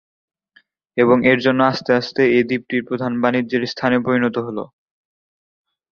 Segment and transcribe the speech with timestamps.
[0.97, 4.57] এবং এর জন্য আস্তে আস্তে এই দ্বীপটি প্রধাণ বাণিজ্যের স্থানে পরিণত হল।